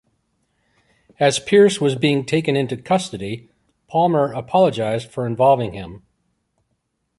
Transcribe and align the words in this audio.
As 1.19 1.37
Pierce 1.37 1.79
was 1.79 1.93
being 1.93 2.25
taken 2.25 2.55
into 2.55 2.75
custody, 2.75 3.51
Palmer 3.87 4.33
apologized 4.33 5.11
for 5.11 5.27
involving 5.27 5.73
him. 5.73 6.01